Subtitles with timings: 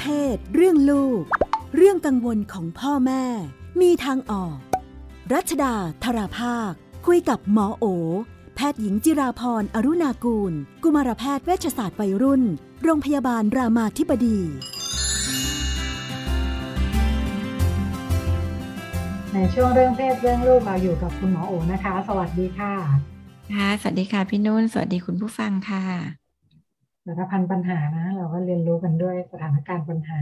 [0.00, 1.22] เพศ เรื่องลูก
[1.76, 3.24] เรื่องกังวลของพ่อแม่
[3.80, 4.56] มีทางออก
[5.32, 5.74] รัชดา
[6.04, 6.72] ธราภาค
[7.06, 7.84] คุยกับหมอโอ
[8.56, 10.52] แพทย์หญิงจิราพรอรุณากูล
[10.82, 12.42] กุมารแพทย์เวชศาสตร์วัยรุ่น
[12.82, 14.38] โรงพยาบาลรามาธิบดี
[19.32, 22.74] ในช่วงเรื่องเพศเรื่องลูกเราอยู่กับคุณหมอโอนะคะ สวัสดีค่ะ
[23.54, 26.23] ค่ะ สวัสดีค่ะพี่นุ่น สวัสดีคุณผู้ฟังค่ะ
[27.04, 30.20] สารพันปัญหานะ เราก็เรียนรู้กันด้วยสถานการณ์ปัญหา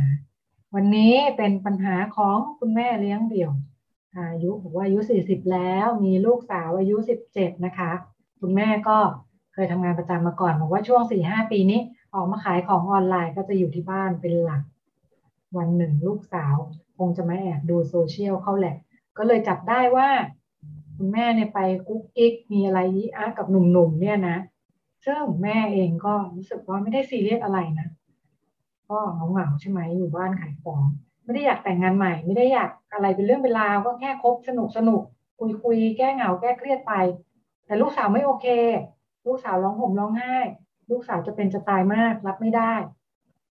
[0.75, 3.53] วันนี้เป็นปัญหาของคุณแม่เลี้ยงเดี่ยว
[4.17, 6.97] อายุบอกว่าอายุ40แล้วมีลูกสาวอายุ
[7.31, 7.91] 17นะคะ
[8.41, 8.99] คุณแม่ก็
[9.55, 11.81] เคยทำงานประจำมาก่อนบอกว่าช่วง4-5ปีนี้
[12.15, 14.63] ออกมาขายของออนไลน์ก็จะอยู่ที่บ้านเป็นหลัก
[15.57, 16.55] วันหนึ่งลูกสาว
[16.99, 18.77] คงจะมาแอบดูโซเชียลเข้าแหละ
[19.19, 20.09] ก็เลยจับได้ว่า
[20.97, 24.37] คุณแม่เนี่ยไปกุ๊กกิ๊กมีอะไรยีอากับหนุ่มๆเนี่ยนะ
[25.07, 27.89] ซึ่งแม่เองก็รู้สึกว่าไม่ได้ซีเรียสอะไรนะ
[28.91, 30.83] ก็เหงาๆใช่ไหมอยู่บ้านขายของ
[31.25, 35.03] ไม่ได้อยากแต่งงานใหม่ ไม่ได้อยากอะไรเป็นเรื่องเป็นราวก็แค่คบสนุกสนุก
[35.39, 36.93] คุยคุยแก้เหงาแก้เครียดไป
[37.67, 38.47] แต่ลูกสาวไม่โอเค
[39.27, 40.35] ลูกสาวร้องห่มร้องไห้
[40.91, 42.75] ลูกสาวจะเป็นจะตายมากรับไม่ได้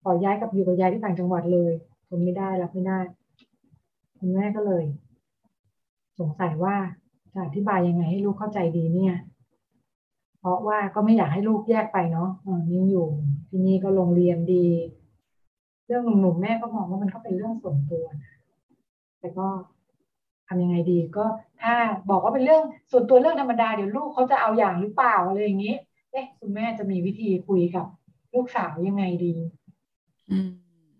[0.02, 1.72] ขอย้ายกับอยู่กับยายที่ต่างจังหวัดเลย
[2.08, 3.00] ทนไม่ได้รับไม่ได้
[4.18, 4.84] คุณแม่ก็เลย
[6.18, 6.76] สงสัยว่า
[7.32, 9.14] จะอธิบายยังไงให้ลูกเข้าใจดีเนี่ย
[10.40, 12.30] เพราะว่าก็ไม่อยากให้ลูกแยกไปเนาะ
[12.70, 13.06] นี่อยู่
[13.48, 14.66] ที่นี่ก็โรงเรียนดี
[15.86, 18.34] เรื่องหนุ่มๆแม่ก็มองว่ามันก็เป็นเรื่องส่วนตัวนะ
[19.20, 19.46] แต่ก็
[20.48, 21.24] ทำยังไงดี ก็
[21.62, 21.74] ถ้า
[22.10, 25.74] บอกว่าเป็นเรื่องส่วนตัวเรื่องธรรมดาเดี๋ยวลูกเขาจะเอาอย่างหรือเปล่าอะไรอย่างนี้
[26.10, 27.86] เอ๊ะคุณแม่จะมีวิธีคุยกับ
[28.34, 29.34] ลูกสาวยังไงดี
[30.30, 30.48] อืม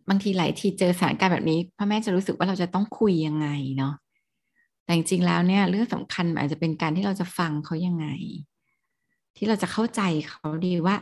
[0.09, 3.95] บางทีหลายทีเจอสถานการณ์แบบนี้พ่อแม่จะรู้สึกว่าเราจะต้องคุยยังไงเนาะ
[4.85, 8.07] แต่จริงๆแล้วเนี่ย เรื่องสำคัญอาจจะเป็นการที่เราจะฟังเขายังไง
[9.37, 10.97] ที่เราจะเข้าใจเขาดีว่า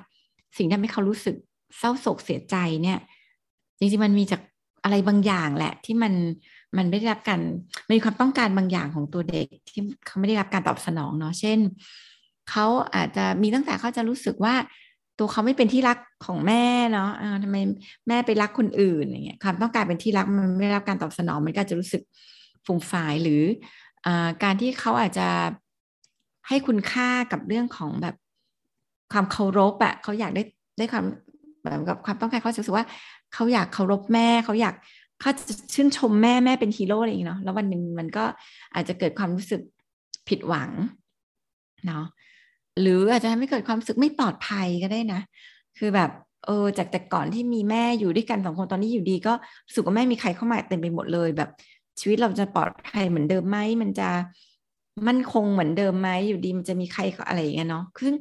[0.57, 1.37] สิ่งที่ทำให้เขารู้สึก
[1.79, 2.98] เศร้าโศกเสียใจเนี่ย
[3.79, 4.41] จริงๆมันมีจาก
[4.85, 6.13] อะไรบางอย่างแหละ ที่มัน
[6.77, 7.41] มันไม่ได้รับการ
[7.97, 11.58] มีความต้องการบางอย่างของตัวเด็กที่เขาไม่ได้รับการตอบสนองเนาะเช่น
[12.51, 14.55] เขาอาจจะมีตั้งแต่เขาจะรู้สึกว่า
[15.19, 17.11] ตัวเขาไม่เป็นที่รักของแม่เนาะ
[17.45, 17.57] ทำไม
[18.08, 22.02] แม่ไปรักคนอื่นอย่างเงี้ยความต้องการเป็นที่รักมันไม่ได้รับการตอบสนองมันก็จะรู้สึก
[22.64, 23.42] ฟูมฟายหรือ
[24.07, 24.08] อ
[24.42, 25.29] การที่เขาอาจจะ
[26.48, 28.17] ให้คุณค่ากับเรื่องของแบบ
[29.13, 30.42] ความเคารพอะเขาอยากได้
[30.79, 31.05] ได้ความ
[31.63, 32.86] แบบกับความต้องการเขาสึกว่า
[33.35, 34.74] เขาอยากเคารพแม่เขาอยาก
[35.20, 38.24] เขาจะชื่นชมแม่แม่เป็นฮีโร่อะไรอย่างเนาะแล้ววันหนึ่งมันก็
[38.74, 39.61] อาจจะเกิดความรู้สึก
[40.29, 40.70] ผิดหวัง
[41.86, 42.05] เนาะ
[42.80, 45.20] หรืออาจจะทำให้เกิดความรู้สึกไม่ปลอดภัยก็ได้นะ
[45.79, 46.11] คือแบบ
[46.46, 49.33] เออจากแต่ก่อนที่มีแม่อยู่ด้วยกันสองคนตอนนี้อยู่ดี ก็
[49.67, 51.51] รู้สึกว่าแม่มีใครเข้ามาเต็มไปหมดเลย แบบ
[52.01, 54.08] ชีวิตเราจะปลอดภัยเหมือนเดิมไหมมันจะ
[55.08, 58.14] มั่นคงเหมือนเดิมไหมอยู่ดีมันจะมีใครอะไรอย่างเงี้ยเนาะซึ่ง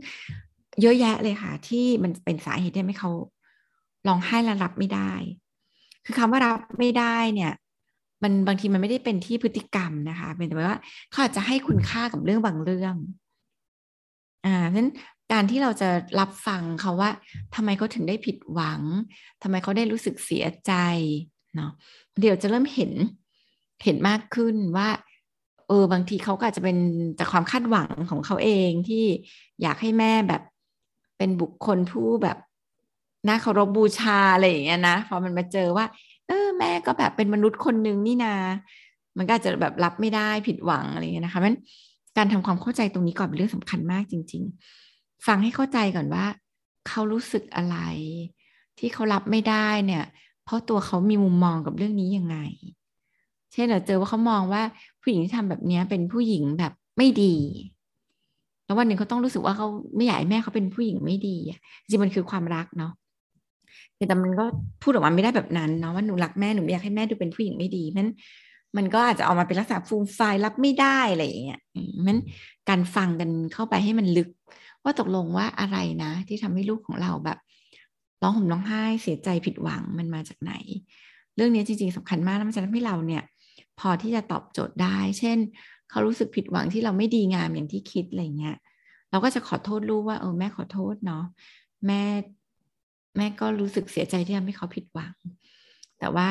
[0.82, 3.12] เยอะแยะเลยค่ะ ที่มันเป็นสาเหตุที่ไม่เขา
[4.08, 5.12] ร้องไห้และรับไม่ได้
[6.06, 7.54] คือคำว่ารับไม่ได้เนี่ย
[8.24, 10.80] มันบางทีมันไม่ได้เป็นที่พฤติกรรมนะคะ เป็นแต่ว่า
[11.12, 12.96] เขาอาจจะให้คุณค่ากับเรื่องบางเรื่อง
[14.46, 14.90] อ่าเพราะฉะนั้น
[15.32, 15.90] การที่เราจะ
[16.20, 17.10] รับฟังเขาว่า
[17.56, 18.82] ทำไมเขาถึงได้ผิดหวัง
[19.44, 20.74] ทำไมเขาได้รู้สึกเสียใจ
[21.56, 21.72] เนาะ
[22.22, 22.92] เดี๋ยวจะเริ่มเห็น
[23.84, 24.90] เห็นมากขึ้นว่า
[25.68, 26.78] เออบางทีเขาก็อาจจะเป็น
[27.20, 29.06] จากความคาดหวังของเขาเองที่
[29.62, 30.42] อยากให้แม่แบบ
[31.18, 32.38] เป็นบุคคลผู้แบบ
[33.28, 35.86] น่าเคารพบูชาอะไรอย่างเงี้ยนะพอมันมาเจอว่า
[36.28, 38.36] เออแม่ก็แบบเป็นมนุษย์คนหนึ่งนี่นา
[39.18, 41.56] มันก็อาจจะแบบรับไม่ได้ผิดหวังอะไรเงี้ยนะคะมัน
[42.18, 44.44] การทำความเข้าใจตรงนี้ก่อนเป็นเรื่องสำคัญมากจริง
[44.86, 46.26] ๆ ฟังให้เข้าใจก่อนว่า
[46.88, 47.78] เขารู้สึกอะไร
[48.80, 50.06] ที่เขารับไม่ได้เนี่ย
[50.46, 52.38] เพราะตัวเขามีมุมมองกับเรื่องนี้ยังไง
[53.52, 54.62] เช่นเราเจอว่าเขามองว่า
[55.02, 57.36] ผู้หญิงที่ทำแบบนี้เป็นผู้หญิงแบบไม่ดี
[58.68, 62.92] แล้ววันหนึ่งเขาต้องรู้สึกว่าเขาไม่อยากให้แม่เขาเป็นผู้หญิงไม่ดีอะจริงมันคือความรักเนาะ
[64.08, 64.46] แต่มันก็
[64.82, 68.10] พูดออกมาไม่ได้แบบนั้นเนาะว่าหนูรักแม่หนูอยากให้แม่ดูเป็นผู้หญิงไม่ดีนั้น
[68.78, 71.62] มันก็อาจจะออกมาเป็นลักษณะฟูมไฟรับไม่ได้อะไรอย่างเงี้ย
[72.06, 72.18] มัน
[72.70, 74.30] การฟังกันเข้าไปให้มันลึก
[74.84, 77.38] ว่าตกลงว่าอะไรนะ ที่ทำให้ลูกของเราแบบ
[78.22, 80.54] ร้องห่มร้องไห้เสียใจผิดหวังมันมาจากไหน
[81.36, 83.24] เรื่องนี้จริงๆสำคัญมากแล้วมันจะทำให้เราเนี่ย
[83.80, 85.38] พอที่จะตอบโจทย์ได้ เช่น
[85.90, 88.58] เขารู้สึกผิดหวังที่เราไม่ดีงามอย่างที่คิดอะไรเงี้ย
[89.12, 91.24] เราก็จะขอโทษลูกว่าเออแม่ขอโทษเนาะ
[91.86, 92.02] แม่
[93.18, 95.16] แม่ก็รู้สึกเสียใจที่ทำให้เขาผิดหวัง
[96.00, 96.30] แต่ว่า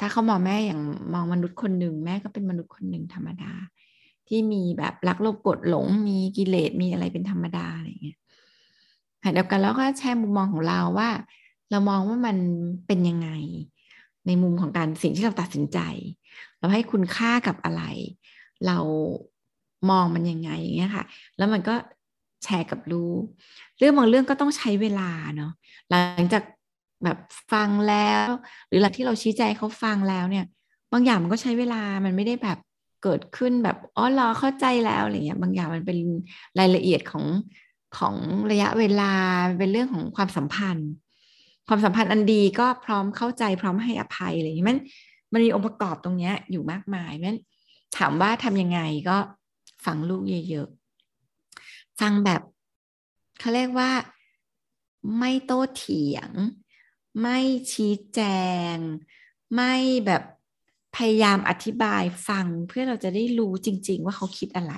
[0.00, 0.80] ถ้าเขามองแม่อย่าง
[1.14, 3.52] มองมนุษย์คนหนึ่งแม่ก็เป็นมนุษย์คนหนึ่งธรรมดา
[4.28, 8.18] ที่มีแบบรักโลภกดหลงมีกิเลสมีอะไรเป็นธรรมดาอะไรเงี้ย
[9.22, 11.10] ขณะเดียวกันแล้วก็แชร์มุมมองของเราว่า
[11.70, 12.36] เรามองว่ามัน
[12.86, 13.30] เป็นยังไง
[14.26, 15.78] ในมุมของการสิ่งที่เราตัดสินใจ
[16.58, 17.82] เราให้คุณค่ากับอะไร
[18.66, 18.78] เรา
[19.90, 21.04] มองมันยังไงอย่างเงี้ยค่ะ
[21.36, 21.74] แล้วมันก็
[22.44, 23.22] แชร์กับลูก
[23.78, 25.52] เรื่องบางเรื่องก็ต้องใช้เวลาเนาะ
[25.90, 26.42] หลังจาก
[27.04, 27.18] แบบ
[27.52, 28.28] ฟังแล้ว
[28.68, 30.44] หรือหลักที่เราชี้ใจงเขาฟังแล้วเนี่ย
[30.92, 32.58] บางอย่างมันก็ใช้เวลามันไม่ได้แบบ
[33.02, 35.98] เกิดขึ้นแบบอ๋อรอเข้าใจแล้วอะไรเงี้ยบางอย่างมันเป็น
[36.58, 37.24] รายละเอียดของ
[37.98, 38.14] ของ
[38.50, 39.12] ระยะเวลา
[39.58, 40.90] เป็นเรื่องของความสัมพันธ์
[41.68, 44.78] ความสัมพันธ์อันดีก็พร้อมเข้าใจพร้อมให้อภัยอะไรอย่างนี้มัน
[45.32, 47.38] มันมีองค์ประกอบตรงเนี้ยอยู่มากมายนั้น
[47.96, 49.18] ถามว่าทำยังไงก็
[49.84, 52.42] ฟังลูกเยอะๆ ฟังแบบ
[53.38, 53.90] เขาเรียกว่า
[55.18, 56.30] ไม่โต้เถียง
[57.20, 57.38] ไม่
[57.72, 58.20] ชี้แจ
[58.74, 58.76] ง
[59.54, 59.74] ไม่
[60.06, 60.22] แบบ
[60.96, 64.74] พยายามอธิบายฟังเพื่อเราจะได้รู้จริง ๆ ว่าเขาคิดอะไร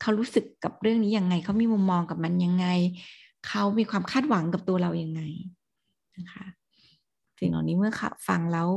[0.00, 2.66] เขารู้สึกกับเรื่องนี้ยังไง เขามีมุมมองกับมันยังไง
[3.46, 5.22] เขามีความคาดหวังกับตัวเรายังไง
[6.18, 6.46] นะคะ
[7.38, 7.92] สิ่งเหล่านี้เมื่อ
[8.28, 8.68] ฟังแล้ว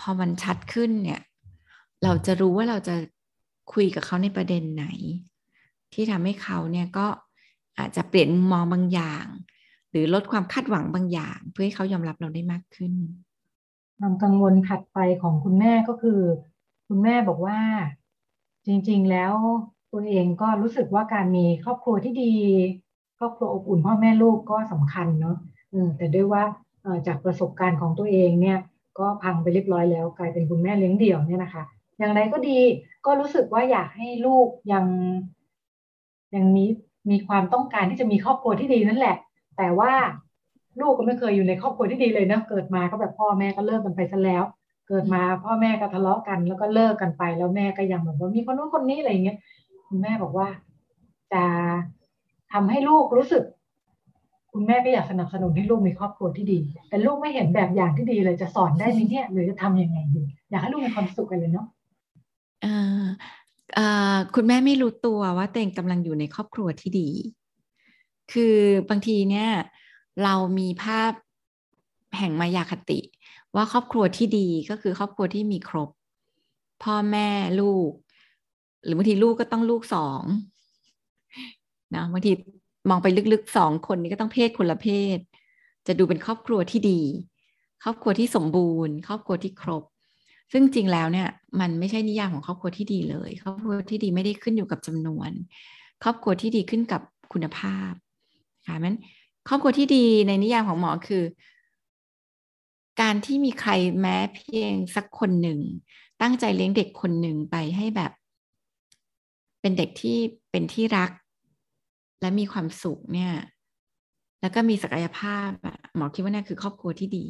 [0.00, 1.20] พอมันชัดขึ้นเนี่ย
[2.04, 2.94] เราจะรู้ว่าเราจะ
[3.72, 4.86] คุยกับเขาในประเด็นไหน
[5.92, 7.06] ที่ทำให้เขาเนี่ยก็
[7.78, 9.26] อาจจะเปลี่ยนมุมมองบางอย่าง
[9.90, 12.92] หรือลดความคาดหวังบางอย่าง เพื่อให้เขายอมรับเราได้มากขึ้น
[13.98, 16.20] ความกังวลถัดไปของคุณแม่ก็คือ
[16.88, 17.58] คุณแม่บอกว่า
[18.66, 19.34] จริง ๆ แล้ว
[19.92, 22.34] ตัวเองก็รู้สึกว่าการมีครอบครัวที่ดี
[23.18, 25.36] ครอบครัวอบอุ่นพ่อแม่ลูกก็สำคัญเนาะ
[25.96, 26.42] แต่ด้วยว่า
[27.06, 28.58] จากประสบการณ์ของตัวเองเนี่ย
[28.98, 31.64] ก็พังไปเรียบร้อยแล้วกลายเป็นคุณแม่เลี้ยงเดี่ยวเนี่ยนะคะ
[31.98, 32.58] อย่างไรก็ดี
[33.06, 34.84] ก็รู้สึกว่าอยากให้ลูกยัง
[36.34, 36.64] ยังมี
[37.10, 39.16] มีความต้องการที่จะมีครอบครัวที่ดีนั่นแหละ
[39.56, 39.92] แต่ว่า
[40.80, 44.42] ลูกก็ไม่เคยอยู่ในครอบครัวที่ดีเลยนะเกิดมาก็แบบพ่อแม่ก็เลิกกันไปซะแล้ว
[44.88, 49.38] เกิดมาพ่อแม่ก็ทะเลาะกัน แล้วก็เลิกกันไป แล้วแม่ก็ยังแบบว่ามีคนนู้นคนนี้อะไรอย่างเงี้ย
[49.88, 50.48] คุณแม่บอกว่า
[51.32, 51.44] จะ
[52.52, 53.42] ทำให้ลูกรู้สึก
[54.52, 56.58] คุณแม่ก็อยากสนับสนุนให้ลูกมีครอบครัวที่ดี
[56.88, 61.66] แต่ลูกไม่เห็นแบบอย่างที่ดีเลยจะสอนได้ไหมเนี่ยหรือจะทํำยังไงดี อยากให้ลูกมีความสุขกันเลยเนาะ
[64.34, 67.08] คุณแม่ไม่รู้ตัวว่าตัวเองกำลังอยู่ในครอบครัวที่ดี
[68.32, 68.56] คือ
[68.88, 69.48] บางทีเนี่ย
[70.24, 71.12] เรามีภาพ
[72.18, 73.00] แห่งมายาคติ
[73.54, 75.90] ว่าครอบครัวที่ดีก็คือครอบครัวที่มีครบ
[76.82, 77.28] พ่อแม่
[77.60, 77.90] ลูก
[78.84, 80.22] หรือบางทีลูกก็ต้องลูกสอง
[81.94, 82.30] นะบางที
[82.88, 85.18] มองไปลึกๆสองคนนี้ก็ต้องเพศคนละเพศ
[85.86, 87.00] จะดูเป็นครอบครัวที่ดี
[87.84, 89.84] ครอบครัวที่สมบูรณ์ ครอบครัวที่ครบ
[90.52, 91.28] ซึ่งจริงแล้วเนี่ย
[91.60, 95.30] มันไม่ใช่นิยามของครอบครัวที่ดีเลย ครอบครัวที่ดีไม่ได้ขึ้นอยู่กับจำนวน
[96.02, 97.02] ครอบครัวที่ดีขึ้นกับ
[97.32, 97.92] คุณภาพ
[98.66, 98.96] ค่ะมัน
[99.48, 101.24] ครอบครัวที่ดีในนิยามของหมอคือ
[103.00, 103.70] การที่มีใคร
[104.00, 105.60] แม้เพียงสักคนหนึ่ง
[106.22, 108.12] ตั้งใจเลี้ยงเด็กคนหนึ่งไปให้แบบ
[109.60, 110.16] เป็นเด็กที่
[110.50, 111.10] เป็นที่รัก
[112.20, 113.32] และมีความสุขเนี่ย
[114.40, 115.50] แล้วก็มีศักยภาพ
[115.96, 117.26] หมอคิดว่านี่คือครอบครัวที่ดี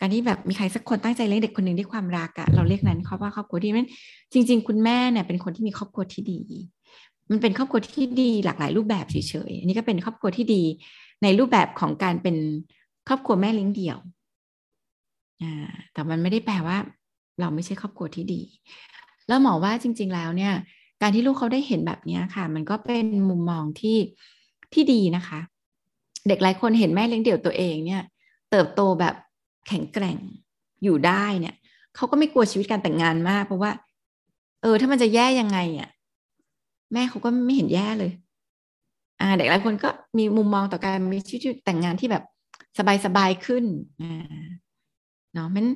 [0.00, 3.88] การที่แบบมีใครสักคนตั้งใจเลี้ยงเด็กคนหนึ่งด้วยความรักอะเราเรียกนั้นเขาว่าครอบครัวที่นั้น
[4.32, 6.40] จริง ๆ คุณแม่เนี่ยเป็นคนที่มีครอบครัวที่ดี
[7.30, 9.16] มันเป็นครอบครัวที่ดีหลากหลายรูปแบบเฉ
[9.50, 10.62] ยๆอันนี้ก็เป็นครอบครัวที่ดี
[11.22, 12.36] ในรูปแบบของการเป็น
[13.08, 13.98] ครอบครัวแม่เลี้ยงเดี่ยว
[15.42, 16.78] อ่าแต่มันไม่ได้แปลว่า
[17.40, 18.40] เราไม่ใช่ครอบครัวที่ดี
[19.28, 20.52] แล้วหมอว่าจริง ๆ แล้วเนี่ย
[21.02, 23.98] การที่ลูกเขาได้เห็นแบบนี้ค่ะ มันก็เป็นมุมมองที่
[24.72, 25.40] ที่ดีนะคะ
[26.28, 28.02] เด็กหลายคนเห็นแม่เลี้ยงเดี่ยวตัวเองเนี่ย
[28.50, 29.14] เติบโตแบบ
[29.68, 30.18] แข็งแกร่ง
[30.82, 31.54] อยู่ได้เนี่ย
[31.96, 33.70] เขาก็ไม่กลัวชีวิตการแต่งงานมาก เพราะว่า
[34.62, 35.90] เออ ถ้ามันจะแย่ยังไงอะ
[36.92, 38.12] แม่เขาก็ไม่เห็นแย่เลย
[39.20, 42.24] อ่า เด็กหลายคนก็มีมุมมองต่อการมีชีวิตแต่งงานที่แบบ
[43.04, 43.64] สบายๆขึ้น
[44.00, 44.44] อ่า
[45.34, 45.66] เนาะมัน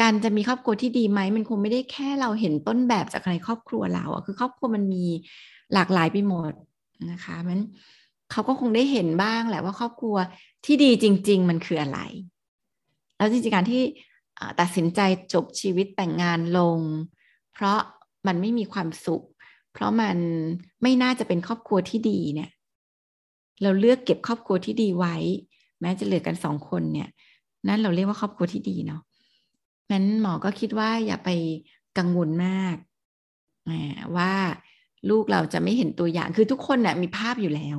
[0.00, 5.04] การจะมีครอบครัวที่ดีไหมมันคงไม่ได้แค่เราเห็นต้นแบบจากในครอบครัวเราอะคือครอบครัวมันมี
[5.74, 6.52] หลากหลายไปหมด
[7.10, 7.60] นะคะมัน
[8.30, 10.16] เขาก็คงได้เห็นบ้างแหละว่าครอบครัว
[10.64, 11.98] ที่ดีจริง ๆ มันคืออะไร
[13.24, 13.82] แล้วจริงๆการที่
[14.60, 15.00] ตัดสินใจ
[15.34, 16.78] จบชีวิตแต่งงานลง
[17.52, 17.78] เพราะ
[18.26, 19.24] มันไม่มีความสุข
[19.72, 20.16] เพราะมัน
[20.82, 22.50] ไม่น่าจะเป็นครอบครัวที่ดีเนี่ย
[23.62, 25.16] เราเลือกเก็บครอบครัวที่ดีไว้
[25.80, 27.08] แม้จะเหลือกันสองคนเนี่ย
[27.68, 29.00] นั่นเราเรียกว่าครอบครัวที่ดีเนาะ
[29.92, 31.30] นั้นหมอก็คิดว่าอย่าไป
[31.98, 32.76] กังวลมาก
[34.16, 34.32] ว่า
[35.10, 37.78] ลูกเราจะไม่เห็นตัวอย่างคือทุกคนเนี่ยมีภาพอยู่แล้ว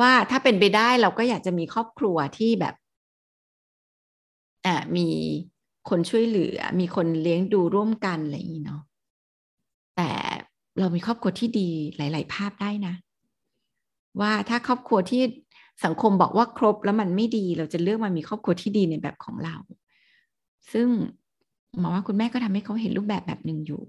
[0.00, 2.74] ว่าถ้าเป็นไปได้เราก็อยากจะมีครอบครัวที่แบบ
[4.66, 5.08] อ่ามี
[5.88, 8.82] คนช่วยเหลือ มีคนเลี้ยงดูร่วมกันอะไรอย่างนี้เนาะ
[9.96, 10.10] แต่
[10.78, 12.94] เรามีครอบครัวที่ดีหลาย ๆ ภาพได้นะ
[14.20, 15.22] ว่าถ้าครอบครัวที่
[15.84, 19.56] สังคมบอกว่าครบแล้วมันไม่ดี เราจะเลือกมามีครอบครัวที่ดีในแบบของเรา
[20.72, 20.88] ซึ่ง
[21.78, 23.82] หมอว่าคุณแม่ก็ทำให้เขาเห็นรูปแบบแบบหนึ่งอยู่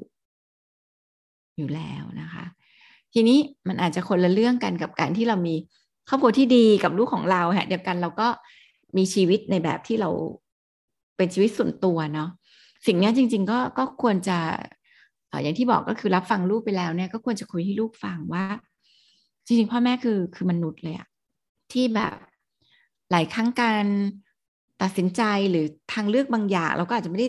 [1.58, 2.46] อยู่แล้วนะคะ
[3.13, 5.55] ทีนี้มันอาจจะคนละเรื่องกันกับการที่เรามี
[6.10, 8.27] ครอบครัวที่ดีกับลูกของเราฮะเดียวกันเราก็
[8.98, 10.10] มีชีวิตในแบบที่เรา
[11.17, 12.29] เป็นชีวิตส่วนตัวเนาะ
[12.86, 14.38] สิ่งนี้จริง ๆ ก็ก็ควรจะ
[15.43, 18.45] อย่างที่บอกก็คือรับฟังลูกไปแล้วเนี่ยก็ควรจะคุยให้ลูกฟังว่า
[19.45, 21.07] จริงๆพ่อแม่คือคือมนุษย์เลยอะ
[21.72, 22.15] ที่แบบ
[23.12, 23.86] หลายครั้งการ
[24.81, 27.27] ตัดสินใจหรือทางเลือกบางอย่าง เราก็อาจจะไม่ได้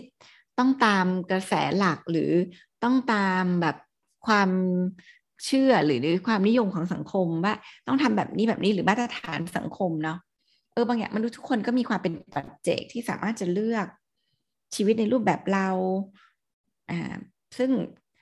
[0.59, 2.31] ต้องตามกระแสหลักหรือ
[2.83, 3.75] ต้องตามแบบ
[4.27, 4.49] ความ
[5.45, 7.53] เชื่อหรือความนิยมของสังคมว่า
[7.87, 10.17] ต้องทำแบบนี้แบบนี้หรือมาตรฐานสังคมเนาะ
[10.77, 13.87] เออบางอย่างมนุษย์ทุกคนก็มีความเป็นปัจเจกที่สามารถจะเลือก
[14.75, 15.69] ชีวิตในรูปแบบเรา
[16.89, 17.15] อ่า
[17.57, 17.69] ซึ่ง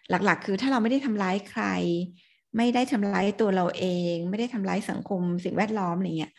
[0.10, 1.64] หลักๆ คือถ้าเราไม่ได้ทำร้ายใคร
[2.58, 6.34] ไม่ได้ทำร้ายตัวเราเอง ไม่ได้ทำร้ายสังคม สิ่งแวดล้อมอะไรเงี้ย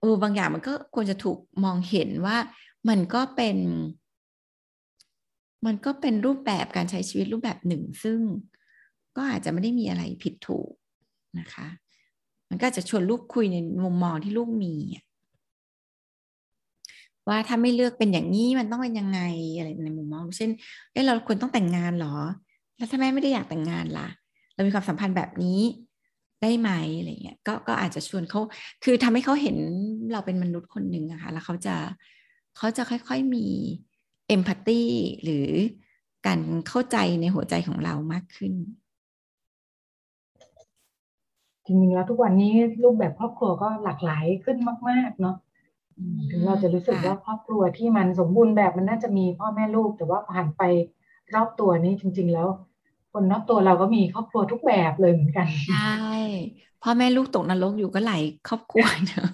[0.00, 2.36] เออบางอย่างมันก็ควรจะถูกมองเห็นว่า
[2.88, 3.58] มันก็เป็น
[5.66, 8.18] มันก็เป็นรูปแบบการใช้ชีวิตรูปแบบหนึ่ง ซึ่ง
[9.16, 10.70] ก็อาจจะไม่ได้มีอะไรผิดถูก
[11.38, 11.66] นะคะ
[12.48, 14.74] มันก็จะชวนลูกคุยในมุมมองที่ลูกมี
[17.28, 19.20] ว่าถ้าไม่เลือกเป็นอย่างนี้มันต้องเป็นยังไง
[19.56, 20.50] อะไรในมุมมองเช่น
[20.92, 22.16] เอ้เราควรต้องแต่งงานหรอ
[22.76, 24.08] แล้วถ้าแม่ไม่ได้อยากแต่งงานล่ะ
[24.54, 25.60] เรามีความสัมพันธ์แบบนี้
[26.42, 28.40] ได้ไหมอะไรเงี้ยก็ก็อาจจะชวนเขา
[28.84, 29.56] คือทำให้เขาเห็น
[30.12, 31.76] เราเป็นมนุษย์คนหนึ่งอะคะ่ะแล้วเขาจะ
[32.56, 33.46] เขาจะค่อยๆมี
[34.28, 34.82] เอมพัตตี
[35.22, 35.48] หรือ
[36.26, 38.52] การเข้าใจในหัวใจของเรามากขึ้น
[41.66, 44.56] จริงๆแล้วทุกวันนี้รูปแบบครอบครัวก็หลากหลายขึ้น
[44.88, 45.36] มาก ๆ เนาะ
[46.30, 50.62] ถึงเราจะรู้สึกว่าครอบครัวที่มันสมบูรณ์แบบมันน่าจะมีพ่อแม่ลูก แต่ว่าผ่านไป
[51.34, 52.48] รอบตัวนี้จริง ๆ แล้ว
[53.12, 55.76] คนรอบตัวเราก็มีครอบครัวทุกแบบเลยเหมือนกันใช่
[56.80, 59.26] พ่อแม่ลูกตกนรกอยู่ก็หลายครอบครัวเนอะ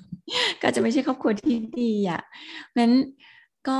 [0.62, 2.20] ก็จะไม่ใช่ครอบครัวที่ดีอะ
[2.78, 2.92] นั้น
[3.64, 3.72] ก็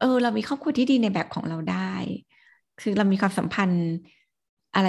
[0.00, 1.94] เออเรามีครอบครัวที่ดีในแบบของเราได้
[2.80, 3.84] คือเรามีความสัมพันธ์
[4.74, 4.88] อะไร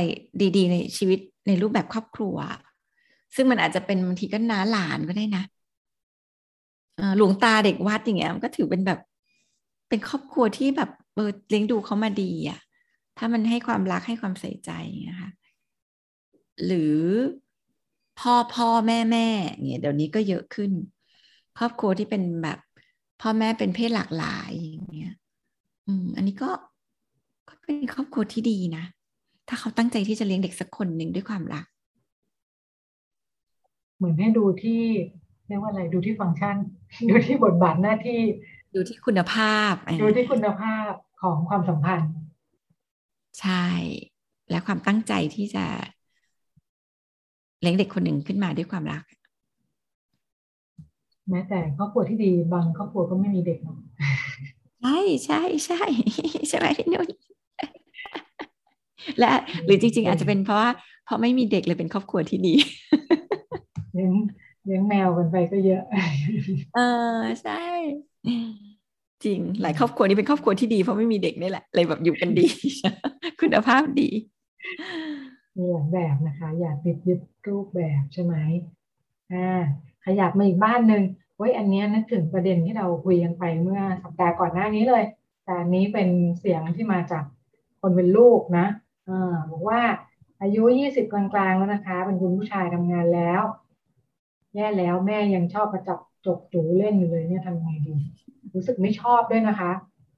[0.55, 2.35] ดี ๆ ในชีวิตในรูปแบบครอบครัว
[3.35, 5.43] ซึ่งมันอาจจะเป็นบางทีก็น้าหลานก็ได้นะ
[7.17, 8.99] หลวงตาเด็กวัดอย่างเงี้ยมันก็ถือเป็นแบบ
[9.89, 12.59] เป็นครอบครัวที่แบบเออเลี้ยงดูเขามาดีอะ
[13.17, 14.71] ถ้ามันให้ความรักให้ความใส่ใจ
[15.09, 15.29] นะคะ
[16.65, 16.99] หรือ
[18.19, 19.27] พ่อพ่อแม่แม่
[19.61, 20.71] เนี่ยเดี๋ยวนี้ก็เยอะขึ้น
[21.57, 22.59] ครอบครัวที่เป็นแบบ
[23.21, 25.13] พ่อแม่เป็นเพศหลากหลายอย่างเงี้ย
[25.87, 26.49] อืม อันนี้ก็
[27.47, 28.83] ก็เป็นครอบครัวที่ดีนะ
[29.47, 31.65] ถ้าเขาตั้งใจที่จะเลี้ยงเด็กสักคนหนึ่งด้วยความรัก
[33.97, 34.81] เหมือนให้ดูที่
[35.47, 36.55] เรียกว่าอะไรดูที่ฟังก์ชัน
[37.09, 38.21] ดูที่บทบาทหน้าที่
[38.75, 42.11] ดูที่คุณภาพ ดูที่คุณภาพของความสัมพันธ์
[43.41, 43.65] ใช่
[44.49, 45.65] และความตั้งใจที่จะ
[47.61, 49.03] เลี้ยงเด็กคนหนึ่งขึ้นมาด้วยความรัก
[51.29, 53.77] แม้แต่ครอบครัวที่ดีบางครอบครัวก็ไม่มีเด็กเนาะ
[54.81, 55.81] ใช่ใช่ใช่
[56.49, 57.09] ใช่ไหมพี่นุ่น
[59.19, 59.31] และ
[59.65, 60.69] หรือจริง ๆ อาจจะเป็นเพราะว่า
[61.05, 63.04] เพราะไม่มีเด็กเลยเป็นครอบครัวที่ดีเลี้ยง
[64.65, 65.83] เลี้ยงแมวกันไปก็เยอะ
[66.75, 66.79] เอ
[67.17, 67.61] อใช่
[69.25, 72.47] จริงหลายครอบครัวนี้เป็นครอบครัวที่ดีเพราะไม่มีเด็กนี่แหละเลยแบบอยู่กันดี
[73.41, 74.09] คุณภาพดี
[75.55, 78.35] มีหลายแบบนะคะ อยากติดยึดรูปแบบใช่ไหม
[79.31, 79.63] อ่า
[80.05, 81.03] ขยับมาอีกบ้านหนึ่ง
[81.37, 85.03] เว้ยอันนี้นึกถึงประเด็นที่เราคุยกันไปเมื่อสัปดาห์ก่อนหน้านี้เลย
[85.43, 87.23] แต่อันนี้เป็นเสียงที่มาจาก
[87.81, 88.67] คนเป็นลูกนะ
[89.09, 89.11] อ
[89.51, 89.81] บอกว่า
[90.41, 93.41] อายุยี่สิบกลางๆแล้วนะคะ เป็นคุณผู้ชายทำงานแล้ว
[94.55, 97.95] แย่แล้วแม่ยังชอบประจับจกจูเล่นอยู่เลยเนี่ยทำไงดี
[98.53, 99.71] รู้สึกไม่ชอบด้วยนะคะ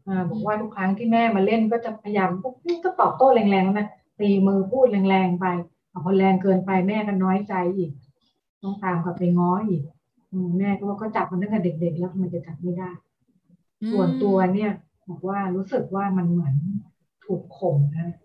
[0.08, 3.88] อ่าบอกว่าทุกครั้งที่แม่มาเล่นก็จะพยายามพวกนี้ก็ตอบโต้แรงๆนะ
[4.20, 5.46] ตีมือพูดแรงๆไป
[6.04, 7.92] พอแรงเกินไปแม่ก็น้อยใจอีก
[8.64, 9.84] ต้องตามกลับไปง้ออีก
[10.60, 12.90] แม่ก็ว่าก็จับมันตั้งแต่เด็ก ๆ แล้วมันจะจับไม่ได้
[13.92, 14.72] ส่วนตัวเนี่ย
[15.10, 16.56] บอกว่ารู้สึกว่ามันเหมือน
[17.26, 18.16] ถูกข่มนะ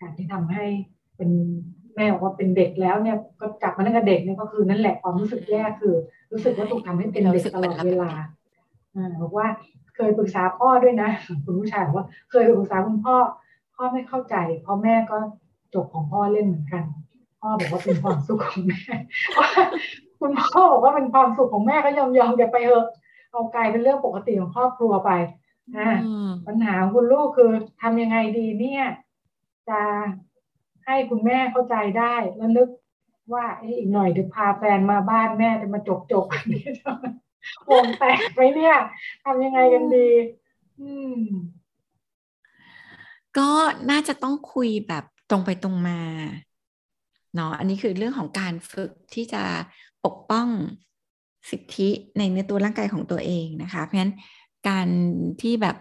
[0.00, 0.64] การที่ทำให้
[1.16, 1.30] เป็น
[1.94, 5.94] แม่บอกว่าเป็นเด็กแล้วเนี่ยก็จับมาตั้งแต่เด็กเนี่ยก็คือนั่นแหละความรู้สึกแย่คือ
[6.32, 8.10] รู้สึกว่าถูกทำให้เป็นเด็กตลอดเวลา
[8.94, 9.46] อ่าบอกว่า
[9.96, 11.10] เคยปรึกษาพ่อด้วยนะ
[11.44, 13.16] คุณผู้ชายบอกว่าเคยปรึกษาคุณพ่อ
[13.76, 15.18] พ่อไม่เข้าใจเพราะแม่ก็
[15.74, 16.84] จบของพ่อเล่นเหมือนกัน
[17.40, 18.82] พ่อบอกว่าเป็นความสุขของแม่
[20.20, 22.86] คุณพ่อบอกว่าเป็นความสุขของแม่ก็ยอมยอมแกไปเถอะ
[23.30, 25.10] เอากลายเป็นเรื่องปกติของครอบครัวไป
[25.76, 25.88] อ่า
[26.46, 27.50] ปัญหาของคุณลูกคือ
[27.82, 28.84] ทำยังไงดีเนี่ย
[29.68, 29.80] จะ
[30.86, 32.68] ให้คุณแม่เข้าใจได้แล้วนึก
[33.32, 33.44] ว่า
[33.78, 36.62] อีกหน่อยเดี๋ยวพาแฟนมาบ้านแม่จะมาจกจกนี่
[37.70, 38.76] วงแตกไปเนี่ย
[39.24, 40.08] ทำยังไงกันดี
[40.80, 41.20] อืม
[43.38, 43.50] ก็
[43.90, 46.00] น่าจะต้องคุยแบบตรงไปตรงมา
[47.34, 49.42] เนาะอันนี้คือเรื่องของการฝึกที่จะ
[50.04, 50.48] ปกป้อง
[51.50, 54.12] สิทธิในเนื้อตัวร่างกายของตัวเองนะคะ เพราะฉะนั้น
[54.68, 54.88] การ
[55.42, 55.76] ที่แบบ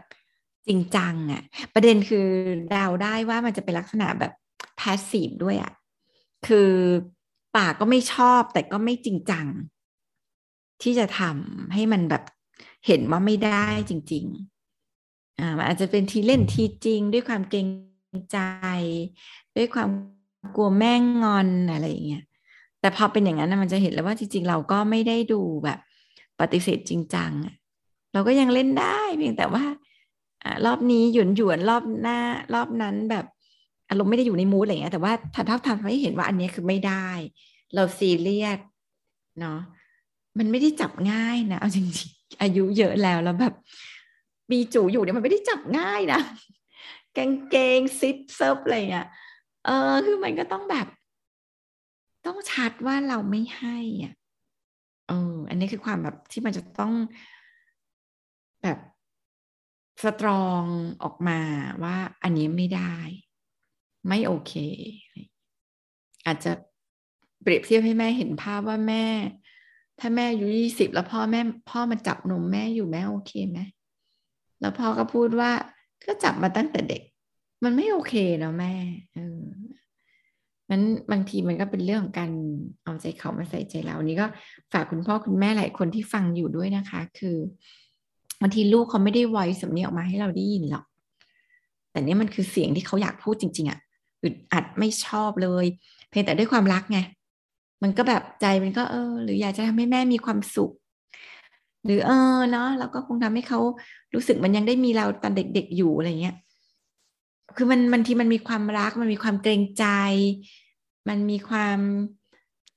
[0.67, 1.43] จริงจังอะ่ะ
[1.73, 2.27] ประเด็นคือ
[2.69, 4.33] เดาได้ว่ามันจะเป็นลักษณะแบบ
[4.81, 5.71] พาสซีฟด้วยอะ่ะ
[6.47, 6.71] คือ
[7.55, 9.45] ป่าก็ไม่ชอบแต่ก็ไม่จริงจัง
[10.81, 12.23] ที่จะทำให้มันแบบ
[12.87, 14.25] เห็นว่าไม่ได้จริง
[14.83, 17.67] ๆ อ่ามันอาจจะเป็นทีเล่นทีจริง ด้วยความเกรง
[18.31, 18.37] ใจ
[19.57, 19.89] ด้วยความ
[20.55, 22.23] กลัวแม่งงอนอะไรอย่างเงี้ย
[22.81, 25.79] แต่พอเป็นอย่างนั้นนะมันจะเห็นแล้วว่าจริง ๆ เราก็ไม่ได้ดูแบบ
[26.39, 27.31] ปฏิเสธจริงจัง
[28.13, 29.65] เราก็ยังเล่นได้เพียงแต่ว่า
[30.43, 32.17] อรอบนี้หยวนหยวนรอบหน้า
[32.53, 33.25] รอบนั้นแบบ
[33.91, 37.09] อารมณ์ไม่ได้อยู่ในมูดอะไรเงี้ยแต่ว่าทันทับทำให้เห็นว่าอันนี้คือไม่ได้
[37.75, 38.59] เราซีเรียส
[39.39, 39.59] เนาะ
[40.37, 43.53] มันไม่ได้จับง่ายนะเอาจริงๆอายุเยอะแล้วแล้วแบบ
[44.51, 46.21] มีจู๋อยู่เนี่ยมันไม่ได้จับง่ายนะ
[47.17, 49.07] กางเกงซิปเซิฟอะไรเงี้ย
[49.65, 50.87] เออคือมันก็ต้องแบบ
[52.25, 54.13] ต้องชัดว่าเราไม่ให้อะ
[55.07, 56.93] เออ อันนี้คือความแบบที่มันจะต้อง
[58.63, 58.79] แบบ
[60.03, 60.63] strong
[61.03, 61.39] ออกมา
[61.83, 62.95] ว่าอันนี้ไม่ได้
[64.07, 64.53] ไม่โอเค
[66.25, 66.51] อาจจะ
[67.41, 69.05] เปรียบเทียบให้แม่เห็นภาพว่าแม่
[69.99, 73.59] ถ้าแม่อายุยี่สิบแล้วพ่อแม่พ่อมาจับนมแม่อยู่แม่โอเคไหม
[74.59, 75.51] แล้วพ่อก็พูดว่า
[76.05, 77.01] ก็จับมาตั้งแต่เด็ก
[77.63, 78.73] มันไม่โอเคเนาะแม่
[79.13, 79.41] เออ
[80.71, 82.31] นั้นบางทีมันก็เป็นเรื่องของการ
[82.83, 84.27] เอาใจเขามาใส่ใจเราอันนี้ก็
[84.73, 87.37] ฝากคุณพ่อคุณแม่หลายคนที่ฟังอยู่ด้วยนะคะ คือ
[88.41, 90.85] บางทีลูกเขาไม่ได้ไวสำเนียงออกมาให้เราได้ยินหรอก
[91.91, 93.79] แต่นี่มันคือเสียงที่เขาอยากพูดจริง ๆอะ่ะ
[94.23, 95.65] อึดอัดไม่ชอบเลย
[96.09, 96.99] เพียงแต่ด้วยความรักไง
[97.83, 100.71] มันก็แบบใจมันก็เออ หรืออยากจะทำให้แม่มีความสุข
[101.85, 103.59] หรือเออเนาะเราก็คงทำให้เขา
[104.13, 106.35] รู้สึกมันยังได้มีเราตอนเด็กๆอยู่อะไรเงี้ย
[107.55, 109.85] คือมันมันทีมันมีความรัก มันมีความเกรงใจ
[111.09, 111.77] มันมีความ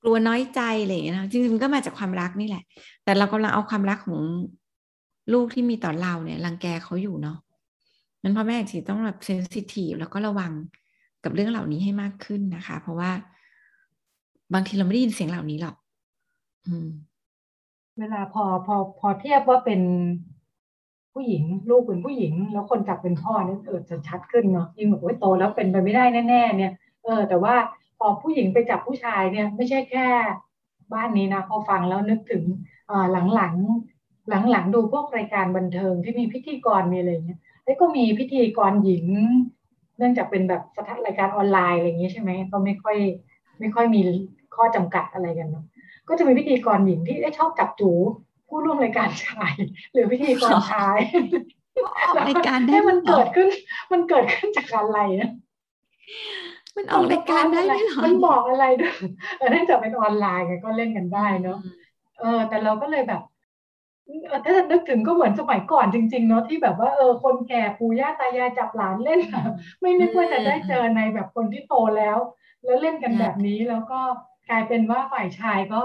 [0.01, 2.63] กลัวน้อยใจอะไรอย่างเงี้ยนะจริงๆมันก็มาจากความรักนี่แหละ
[3.03, 4.21] แต่เรากำลังเอาความรักของ
[5.33, 7.37] ลูกที่มีต่อเราเนี่ยรังแกเขาอยู่เนาะ
[8.21, 10.51] นั้นพ่อแม่จีต้องแบบเซนซิทีฟแล้วก็ระวัง
[11.25, 13.11] กับเรื่องเหล่านี้ให้มากขึ้นนะคะ เพราะว่า
[14.53, 15.75] บางทีเราไม่ได้ยินเสียงเหล่านี้หรอก
[16.67, 16.89] อืม
[17.99, 19.81] เวลาพอพอพอเทียบว่าเป็น
[21.13, 27.55] ผู้หญิง ลูกเป็นผู้หญิง แล้วคนจับเป็นพ่อเนี่ยเออจะชัดขึ้นเนาะยิ่งแบบว่าโตแล้วเป็นไปไม่ได้แน่ ๆ เนี่ย เออ แต่ว่า
[27.99, 30.07] พอผู้หญิงไปจับผู้ชายเนี่ย ไม่ใช่แค่
[30.93, 32.43] บ้านนี้นะพอฟังแล้วนึกถึง
[32.89, 39.05] อ่าหลังๆหลังๆดูพวกรายการบันเทิงที่มีพิธีกรมีอะไรเงี้ยแล้วก็มีพิธีกรหญิง
[39.97, 42.97] เนื่องจากเป็นแบบสถานรายการออนไลน์อะไรอย่างนี้ใช่ไหมก็ไม่ค่อย
[43.59, 44.01] ไม่ค่อยมี
[44.55, 45.65] ข้อจำกัดอะไรกันเนาะ
[46.07, 47.91] ก็จะมีพิธีกรหญิงที่ชอบจับจู
[48.47, 49.53] ผู้ร่วมรายการชาย
[49.93, 50.97] หรือพิธีกรชาย
[52.27, 53.47] รายการได้มันเกิดขึ้น
[53.91, 55.31] มันเกิดขึ้นจากอะไรนะ
[56.75, 58.95] มันออกรายการได้ไหมหรอมันบอกอะไรด้วย
[59.51, 61.59] เนื่องจากเป็นออนไลน์ไงก็เล่นกันได้เนาะ
[62.19, 63.21] เออ แต่เราก็เลยแบบ
[64.45, 69.19] ถ้าจะนึกถึงก็เหมือนสมัยก่อนจริง ๆ เนาะที่แบบว่าเออคนแก่ปู่ย่าตายายจับหลานเล่น
[69.81, 72.17] ไม่นึกว่าจะได้เจอในแบบคนที่โตแล้ว
[72.63, 73.99] แล้วเล่นกันแบบนี้แล้วก็
[74.49, 75.81] กลายเป็นว่าฝ่ายชายก็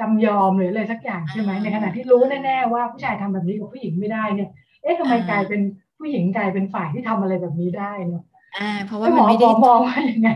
[0.00, 4.50] จำยอมหรืออะไรสักอย่างใช่ไหมในขณะที่รู้แน่ๆว่าผู้ชายทำแบบนี้กับผู้หญิงไม่ได้เนี่ย
[4.82, 5.60] เอ๊ะทำไมกลายเป็น
[5.98, 8.22] ผู้หญิงกลายเป็นฝ่ายที่ทำอะไรแบบนี้ได้เนาะ
[8.56, 10.28] อ่า เพราะว่ามันไม่ได้มองว่ายังไง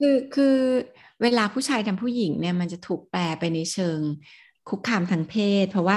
[0.00, 0.56] คือคือ
[1.22, 3.98] เวลาผู้ชายทำผู้หญิงเนี่ยมันจะถูกแปลไปในเชิง
[4.70, 5.96] คุกคามทางเพศ เพราะว่า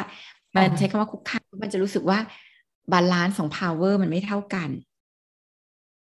[0.55, 2.19] มันใช้คำว่าคุกคามมันจะรู้สึกว่า
[2.91, 4.69] balance ของ power มันไม่เท่ากัน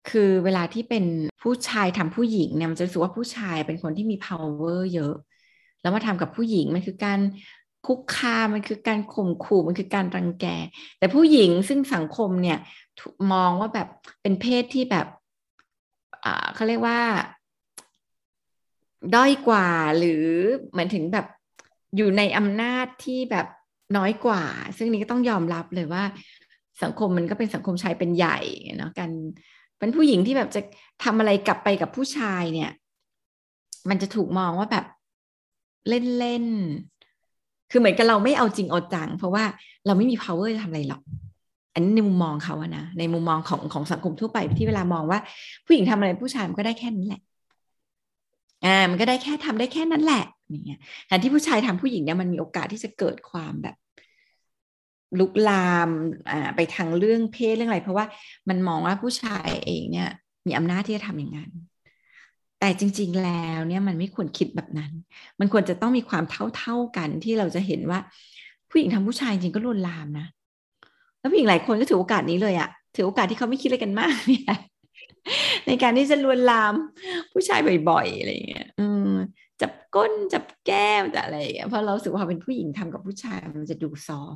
[0.10, 1.06] คือเวลาที่เป็น
[1.42, 5.16] ผู้ชายทำผู้หญิงเนี่ยมันจะรู้สึกว่าผู้ชายเป็นคนที่มี power เยอะ
[5.82, 7.20] แล้วมาทำกับผู้หญิงมันคือการ
[7.88, 10.46] คุกคามมันคือการข่มขู่มันคือการรังแก
[11.00, 12.58] แต่ผู้หญิงซึ่งสังคมเนี่ย
[13.32, 13.88] มองว่าแบบ
[14.22, 15.08] เป็นเพศที่แบบ
[16.26, 17.00] อ่าเขาเรียกว่า
[19.16, 20.26] ด้อยกว่าหรือ
[20.72, 21.26] เหมือนถึงแบบ
[21.96, 23.48] อยู่ในอำนาจที่แบบ
[23.98, 24.44] น้อยกว่า
[24.78, 26.04] ซึ่งนี้ก็ต้องยอมรับเลยว่า
[26.84, 28.38] สังคมมันก็เป็นสังคมชายเป็นใหญ่
[28.78, 29.10] เนาะกัน
[29.80, 30.62] เป็นผู้หญิงที่แบบจะ
[31.04, 32.72] ทำอะไรกลับไปกับผู้ชายเนี่ย
[33.90, 34.86] มันจะถูกมองว่าแบบ
[35.90, 36.46] เล่นเล่น
[37.72, 39.44] คือเหมือนกับเราไม่เอาจริงเอาจัง เพราะว่า
[39.86, 41.02] เราไม่มี power จะทำอะไรหรอก
[41.74, 45.20] อันนี้ในมุมมองเขาอะนะในมุมมองของของสังคมทั่วไปที่เวลามองว่า
[45.66, 47.22] ผู้หญิงทำอะไรผู้ชายมันก็ได้แค่นั้นแหละ
[48.66, 50.24] อ่ามันก็ได้แค่ทำได้แค่นั้นแหละ
[50.68, 53.76] เงี้ยแต่ที่ผู้ชายทำผู้หญิงเนี่ยมันมีโอกาสที่จะเกิดความแบบ
[55.20, 55.90] ลุกลาม
[56.32, 58.06] อ่าไปทางเรื่องเพศเรื่องอะไร เพราะว่า
[58.50, 60.10] มันมองว่าผู้ชายเองเนี่ย
[60.48, 61.52] มีอำนาจที่จะทำอย่างนั้น
[62.60, 64.92] แต่จริง ๆ แล้วเนี่ยมันไม่ควรคิดแบบนั้น
[65.40, 66.24] มันควรจะต้องมีความ
[66.56, 68.00] เท่าๆกันที่เราจะเห็นว่า
[68.70, 70.28] ผู้หญิงทำผู้ชายจริงก็ลวนลามนะ
[71.20, 74.56] แล้วผู้หญิงหลายคนก็ถือโอกาสนี้เลยอะถือโอกาสที่เขาไม่คิดอะไรกันมากเนี่ย
[75.68, 76.74] ในการที่จะลวนลาม
[77.32, 77.60] ผู้ชาย
[77.90, 79.01] บ่อยๆอะไรอย่างเงี้ยอืม
[79.62, 81.38] จับก้นจับแก้มจะอะไร
[81.70, 84.36] เพราะเราสึกว่าเป็นผู้หญิงทำกับผู้ชายมันจะดูซอฟ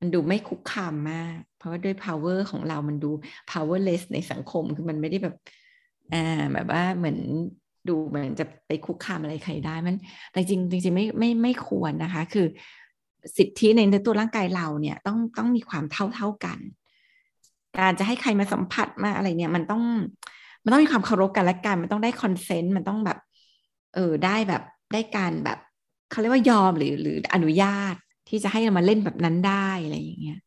[0.00, 3.10] มันดูไม่คุกคามมาก เพราะว่าด้วย power ของเรามันดู
[3.50, 5.34] powerless ในสังคมคือมันไม่ได้แบบ
[6.14, 7.18] อ่าแบบว่าเหมือน
[7.88, 9.96] ดูเหมือนจะไปคุกคามอะไรใครได้มัน
[10.32, 12.46] แต่จริงจริงไม่ไม่ไม่ควรนะคะ คือ
[13.36, 16.58] สิทธิในตัวร่างกายเราเนี่ยต้องต้องมีความเท่าเท่ากัน
[17.78, 19.82] การจะให้ใครมาสัมผัสมาอะไรเนี่ย มันต้อง
[20.64, 23.18] มันต้องมีความเคารพกันและกัน มันต้องได้คอนเซนต์มันต้องแบบ
[23.96, 25.58] เออได้แบบได้การแบบ
[26.10, 27.94] เขาเรียกว่ายอมหรือหรืออนุญาต
[28.28, 30.38] ที่จะให้เรามาเล่นแบบนั้นได้อะไรอย่างเงี้ย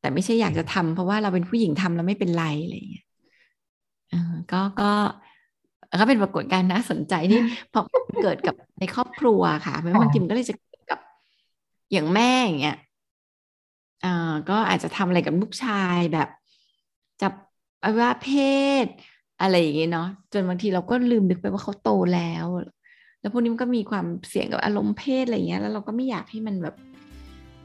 [0.00, 3.04] แต่ไม่ใช่อยากจะทำเพราะว่าเราเป็นผู้หญิงทำแล้วไม่เป็นไรอะไรอย่างเงี้ย
[4.52, 4.90] ก็ก็
[6.00, 7.38] ก็เป็นปรากฏการณ์น่าสนใจที่
[7.72, 7.80] พอ
[8.22, 10.98] เกิดกับในครอบครัวค่ะเพราะบางทีมันก็เลยจะเกิดกับ
[11.92, 12.76] อย่างแม่อย่างเงี้ย
[14.04, 14.08] อ่า
[14.48, 16.28] ก็อาจจะทำอะไรกับลูกชายแบบ
[17.20, 17.32] จับ
[17.84, 18.26] อวัยวะเพ
[18.84, 18.86] ศ
[19.40, 22.46] อะไรอย่างเงี้ยเนาะจนบางทีเราก็ลืมนึกไปว่าเขาโตแล้ว
[23.24, 26.74] แล้วพวกนี้มันก็มีความเสี่ยงกับอารมณ์เพศอะไรเงี้ย แล้วเราก็ไม่อยากให้มันแบบ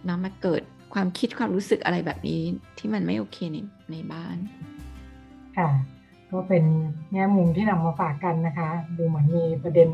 [0.08, 0.62] นะมาเกิด
[0.94, 2.42] ความคิดความรู้สึกอะไรแบบนี้
[2.78, 3.58] ที่มันไม่โอเคใน
[3.92, 4.38] ในบ้าน
[5.58, 5.70] ค่ะ
[6.32, 6.64] ก็เป็น
[7.14, 9.90] แง่มุมที่นำมาฝากกันนะคะ ดูเหมือนมีประเด็น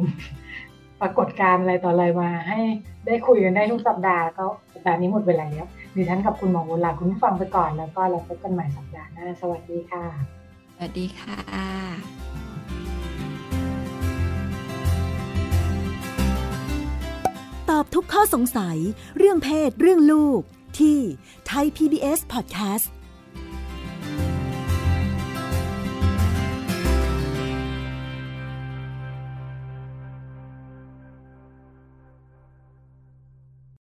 [1.01, 2.59] ปรากฏการณ์อะไรต่ออะไรมา ให้
[3.05, 10.05] ได้คุยกันได้ทุกสัปดาห์ก็สัปดาห์นี้หมดเวลาแล้วดิฉันกับคุณหมอโบราคุณผู้ฟังไปก่อนแล้วก็เราพบกันใหม่สัปดาห์หน้าสวัสดีค่ะ
[10.75, 12.54] สวัสดีค่ะ
[17.77, 18.77] อบทุกข้อสงสัย
[19.17, 20.41] เรื่องเพศ เรื่องลูก
[20.79, 20.99] ที่
[21.49, 22.85] Thai PBS Podcast